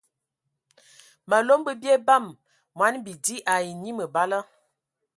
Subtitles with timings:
[1.29, 2.25] Malom bə bie bam
[2.77, 4.39] mɔni bidi ai enyi məbala.